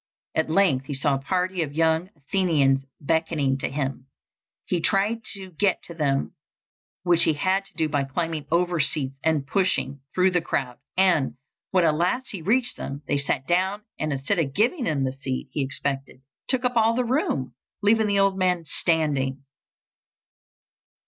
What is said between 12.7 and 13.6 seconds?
them, they sat